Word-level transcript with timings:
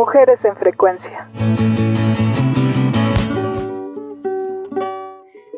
Mujeres 0.00 0.42
en 0.46 0.56
frecuencia. 0.56 1.28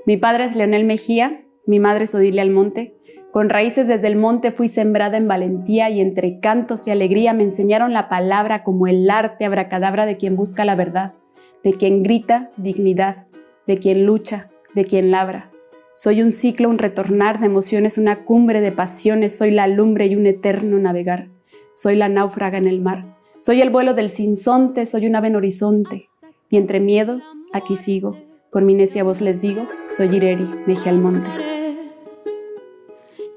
Mi 0.04 0.16
padre 0.16 0.42
es 0.42 0.56
Leonel 0.56 0.84
Mejía, 0.84 1.44
mi 1.64 1.78
madre 1.78 2.04
es 2.04 2.14
Odilia 2.16 2.42
Almonte. 2.42 2.96
Con 3.30 3.50
raíces 3.50 3.86
desde 3.86 4.08
el 4.08 4.16
monte 4.16 4.50
fui 4.50 4.66
sembrada 4.66 5.16
en 5.16 5.28
valentía 5.28 5.90
y 5.90 6.00
entre 6.00 6.40
cantos 6.40 6.88
y 6.88 6.90
alegría 6.90 7.34
me 7.34 7.44
enseñaron 7.44 7.92
la 7.92 8.08
palabra 8.08 8.64
como 8.64 8.88
el 8.88 9.08
arte 9.10 9.44
abracadabra 9.44 10.06
de 10.06 10.16
quien 10.16 10.34
busca 10.34 10.64
la 10.64 10.74
verdad, 10.74 11.14
de 11.62 11.74
quien 11.74 12.02
grita 12.02 12.50
dignidad, 12.56 13.28
de 13.68 13.78
quien 13.78 14.04
lucha, 14.04 14.50
de 14.74 14.86
quien 14.86 15.12
labra. 15.12 15.52
Soy 15.94 16.20
un 16.20 16.32
ciclo, 16.32 16.68
un 16.68 16.78
retornar 16.78 17.38
de 17.38 17.46
emociones, 17.46 17.96
una 17.96 18.24
cumbre 18.24 18.60
de 18.60 18.72
pasiones, 18.72 19.38
soy 19.38 19.52
la 19.52 19.68
lumbre 19.68 20.06
y 20.06 20.16
un 20.16 20.26
eterno 20.26 20.80
navegar. 20.80 21.28
Soy 21.74 21.94
la 21.94 22.08
náufraga 22.08 22.58
en 22.58 22.66
el 22.66 22.80
mar. 22.80 23.21
Soy 23.42 23.60
el 23.60 23.70
vuelo 23.70 23.92
del 23.92 24.08
sinsonte, 24.08 24.86
soy 24.86 25.08
un 25.08 25.16
ave 25.16 25.26
en 25.26 25.34
horizonte. 25.34 26.08
Y 26.48 26.58
entre 26.58 26.78
miedos, 26.78 27.40
aquí 27.52 27.74
sigo, 27.74 28.16
con 28.50 28.64
mi 28.64 28.74
necia 28.74 29.02
voz 29.02 29.20
les 29.20 29.42
digo, 29.42 29.66
soy 29.90 30.14
Ireri, 30.14 30.48
Mejía 30.64 30.92
Almonte. 30.92 31.28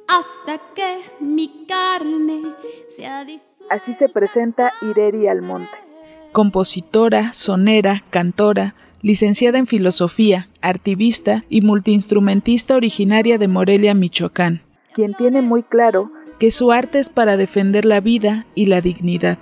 Hasta 0.08 0.62
que 0.76 1.00
mi 1.20 1.66
carne 1.68 2.54
Así 3.72 3.96
se 3.96 4.08
presenta 4.08 4.74
Ireri 4.84 5.28
Almonte. 5.28 5.72
Compositora, 6.34 7.34
sonera, 7.34 8.04
cantora, 8.12 8.76
licenciada 9.02 9.58
en 9.58 9.66
filosofía, 9.66 10.50
artivista 10.62 11.46
y 11.50 11.62
multiinstrumentista 11.62 12.76
originaria 12.76 13.40
de 13.40 13.48
Morelia, 13.48 13.96
Michoacán. 13.96 14.62
Quien 14.94 15.16
tiene 15.16 15.42
muy 15.42 15.64
claro 15.64 16.12
que 16.38 16.52
su 16.52 16.72
arte 16.72 17.00
es 17.00 17.10
para 17.10 17.38
defender 17.38 17.86
la 17.86 18.02
vida 18.02 18.46
y 18.54 18.68
la 18.68 18.82
dignidad. 18.82 19.40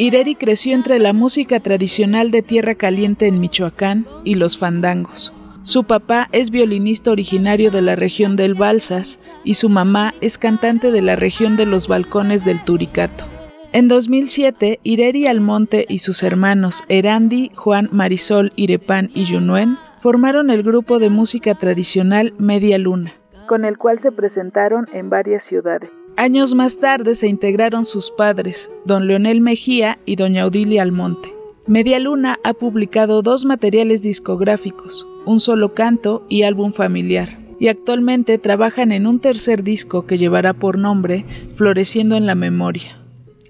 Ireri 0.00 0.36
creció 0.36 0.76
entre 0.76 1.00
la 1.00 1.12
música 1.12 1.58
tradicional 1.58 2.30
de 2.30 2.42
Tierra 2.42 2.76
Caliente 2.76 3.26
en 3.26 3.40
Michoacán 3.40 4.06
y 4.22 4.36
los 4.36 4.56
fandangos. 4.56 5.32
Su 5.64 5.82
papá 5.82 6.28
es 6.30 6.52
violinista 6.52 7.10
originario 7.10 7.72
de 7.72 7.82
la 7.82 7.96
región 7.96 8.36
del 8.36 8.54
Balsas 8.54 9.18
y 9.42 9.54
su 9.54 9.68
mamá 9.68 10.14
es 10.20 10.38
cantante 10.38 10.92
de 10.92 11.02
la 11.02 11.16
región 11.16 11.56
de 11.56 11.66
los 11.66 11.88
balcones 11.88 12.44
del 12.44 12.62
Turicato. 12.64 13.24
En 13.72 13.88
2007, 13.88 14.78
Ireri 14.84 15.26
Almonte 15.26 15.84
y 15.88 15.98
sus 15.98 16.22
hermanos 16.22 16.84
Erandi, 16.88 17.50
Juan, 17.56 17.88
Marisol, 17.90 18.52
Irepán 18.54 19.10
y 19.14 19.24
Yunuen 19.24 19.78
formaron 19.98 20.50
el 20.50 20.62
grupo 20.62 21.00
de 21.00 21.10
música 21.10 21.56
tradicional 21.56 22.34
Media 22.38 22.78
Luna, 22.78 23.14
con 23.48 23.64
el 23.64 23.76
cual 23.78 23.98
se 23.98 24.12
presentaron 24.12 24.86
en 24.92 25.10
varias 25.10 25.42
ciudades. 25.42 25.90
Años 26.18 26.52
más 26.52 26.74
tarde 26.74 27.14
se 27.14 27.28
integraron 27.28 27.84
sus 27.84 28.10
padres, 28.10 28.72
don 28.84 29.06
Leonel 29.06 29.40
Mejía 29.40 30.00
y 30.04 30.16
doña 30.16 30.46
Odilia 30.46 30.82
Almonte. 30.82 31.32
Media 31.68 32.00
Luna 32.00 32.40
ha 32.42 32.54
publicado 32.54 33.22
dos 33.22 33.44
materiales 33.44 34.02
discográficos, 34.02 35.06
un 35.26 35.38
solo 35.38 35.74
canto 35.74 36.26
y 36.28 36.42
álbum 36.42 36.72
familiar, 36.72 37.38
y 37.60 37.68
actualmente 37.68 38.36
trabajan 38.38 38.90
en 38.90 39.06
un 39.06 39.20
tercer 39.20 39.62
disco 39.62 40.06
que 40.06 40.18
llevará 40.18 40.54
por 40.54 40.76
nombre 40.76 41.24
Floreciendo 41.54 42.16
en 42.16 42.26
la 42.26 42.34
Memoria. 42.34 43.00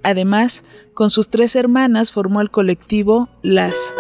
Además, 0.03 0.63
con 0.93 1.09
sus 1.09 1.31
tres 1.31 1.57
hermanas 1.57 2.13
formó 2.13 2.43
el 2.43 2.51
colectivo 2.51 3.31
Las. 3.41 3.95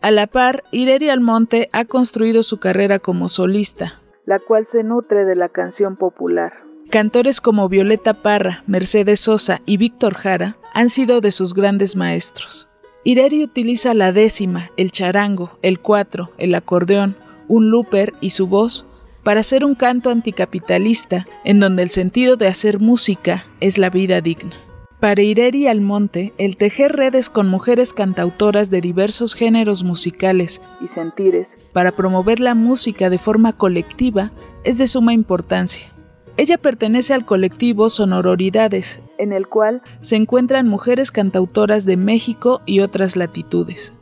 A 0.00 0.12
la 0.12 0.28
par, 0.28 0.62
Ireri 0.70 1.08
Almonte 1.08 1.68
ha 1.72 1.84
construido 1.84 2.44
su 2.44 2.58
carrera 2.58 3.00
como 3.00 3.28
solista, 3.28 3.99
la 4.30 4.38
cual 4.38 4.64
se 4.64 4.84
nutre 4.84 5.24
de 5.24 5.34
la 5.34 5.48
canción 5.48 5.96
popular. 5.96 6.52
Cantores 6.88 7.40
como 7.40 7.68
Violeta 7.68 8.14
Parra, 8.14 8.62
Mercedes 8.68 9.18
Sosa 9.18 9.60
y 9.66 9.76
Víctor 9.76 10.14
Jara 10.14 10.56
han 10.72 10.88
sido 10.88 11.20
de 11.20 11.32
sus 11.32 11.52
grandes 11.52 11.96
maestros. 11.96 12.68
Ireri 13.02 13.42
utiliza 13.42 13.92
la 13.92 14.12
décima, 14.12 14.70
el 14.76 14.92
charango, 14.92 15.58
el 15.62 15.80
cuatro, 15.80 16.30
el 16.38 16.54
acordeón, 16.54 17.16
un 17.48 17.72
looper 17.72 18.12
y 18.20 18.30
su 18.30 18.46
voz 18.46 18.86
para 19.24 19.40
hacer 19.40 19.64
un 19.64 19.74
canto 19.74 20.10
anticapitalista 20.10 21.26
en 21.44 21.58
donde 21.58 21.82
el 21.82 21.90
sentido 21.90 22.36
de 22.36 22.46
hacer 22.46 22.78
música 22.78 23.46
es 23.58 23.78
la 23.78 23.90
vida 23.90 24.20
digna. 24.20 24.54
Para 25.00 25.22
Ireri 25.22 25.66
Almonte, 25.66 26.34
el 26.36 26.58
tejer 26.58 26.92
redes 26.94 27.30
con 27.30 27.48
mujeres 27.48 27.94
cantautoras 27.94 28.68
de 28.68 28.82
diversos 28.82 29.32
géneros 29.32 29.82
musicales 29.82 30.60
y 30.78 30.88
sentires 30.88 31.48
para 31.72 31.92
promover 31.92 32.38
la 32.38 32.54
música 32.54 33.08
de 33.08 33.16
forma 33.16 33.54
colectiva 33.54 34.30
es 34.62 34.76
de 34.76 34.86
suma 34.86 35.14
importancia. 35.14 35.90
Ella 36.36 36.58
pertenece 36.58 37.14
al 37.14 37.24
colectivo 37.24 37.88
Sonororidades, 37.88 39.00
en 39.16 39.32
el 39.32 39.46
cual 39.46 39.80
se 40.02 40.16
encuentran 40.16 40.68
mujeres 40.68 41.10
cantautoras 41.10 41.86
de 41.86 41.96
México 41.96 42.60
y 42.66 42.80
otras 42.80 43.16
latitudes. 43.16 43.94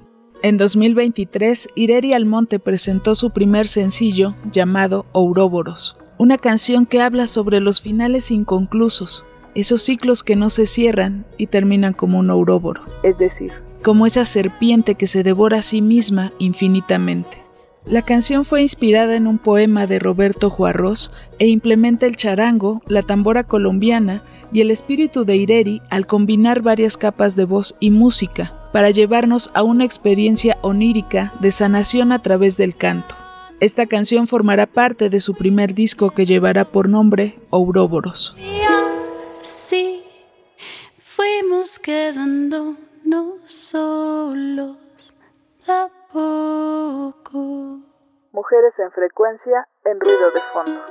En 0.43 0.57
2023, 0.57 1.69
Ireri 1.77 2.13
Almonte 2.13 2.59
presentó 2.59 3.15
su 3.15 3.31
primer 3.31 3.69
sencillo 3.69 4.35
llamado 4.51 5.07
Ouroboros, 5.13 5.97
una 6.17 6.39
canción 6.39 6.87
que 6.87 7.01
habla 7.01 7.29
sobre 7.29 7.61
los 7.61 7.81
finales 7.81 8.33
inconclusos, 8.33 9.25
esos 9.61 9.83
ciclos 9.83 10.23
que 10.23 10.37
no 10.37 10.51
se 10.51 10.67
cierran 10.67 11.27
y 11.37 11.49
terminan 11.49 11.93
como 11.93 12.19
un 12.19 12.31
ouróboro. 12.31 12.83
Es 13.03 13.19
decir, 13.19 13.53
como 13.83 14.07
esa 14.07 14.25
serpiente 14.25 14.95
que 14.95 15.07
se 15.07 15.23
devora 15.23 15.59
a 15.59 15.63
sí 15.63 15.83
misma 15.83 16.33
infinitamente. 16.39 17.43
La 17.85 18.03
canción 18.03 18.45
fue 18.45 18.61
inspirada 18.61 19.17
en 19.17 19.27
un 19.27 19.39
poema 19.39 19.87
de 19.87 19.99
Roberto 19.99 20.51
Juarros 20.51 21.11
e 21.39 21.47
implementa 21.47 22.07
el 22.07 22.17
charango, 22.17 22.83
la 22.87 23.01
tambora 23.01 23.45
colombiana 23.45 24.23
y 24.53 24.61
el 24.61 24.71
espíritu 24.71 25.25
de 25.25 25.37
Ireri 25.37 25.81
al 25.89 26.07
combinar 26.07 26.61
varias 26.61 26.99
capas 26.99 27.35
de 27.35 27.45
voz 27.45 27.75
y 27.81 27.91
música 27.91 28.53
para 28.75 28.91
llevarnos 28.91 29.51
a 29.55 29.63
una 29.63 29.87
experiencia 29.87 30.59
onírica 30.61 31.33
de 31.41 31.51
sanación 31.51 32.13
a 32.13 32.21
través 32.21 32.59
del 32.59 32.77
canto. 32.77 33.15
Esta 33.59 33.87
canción 33.87 34.27
formará 34.27 34.67
parte 34.67 35.09
de 35.09 35.21
su 35.21 35.35
primer 35.35 35.73
disco 35.73 36.11
que 36.11 36.27
llevará 36.27 36.67
por 36.67 36.91
nombre 36.91 37.39
Ouróboros 37.49 38.37
quedándonos 41.89 43.51
solos 43.51 45.15
a 45.67 45.89
poco. 46.13 47.79
Mujeres 48.31 48.75
en 48.79 48.93
frecuencia 48.93 49.67
en 49.87 49.99
ruido 49.99 50.31
de 50.31 50.41
fondo. 50.53 50.83